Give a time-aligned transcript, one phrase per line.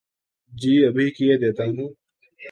[0.53, 1.85] جی ابھی کیئے دیتا ہو